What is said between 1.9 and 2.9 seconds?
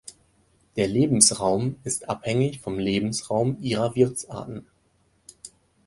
abhängig vom